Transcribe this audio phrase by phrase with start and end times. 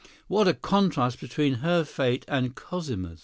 [0.27, 3.19] —What a contrast between her fate and Cosima's!